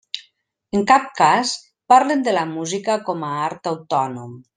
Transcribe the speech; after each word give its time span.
En 0.77 0.85
cap 0.91 1.03
cas 1.19 1.51
parlen 1.93 2.25
de 2.29 2.33
la 2.37 2.47
música 2.57 2.97
com 3.11 3.23
a 3.29 3.31
art 3.51 3.71
autònom. 3.75 4.35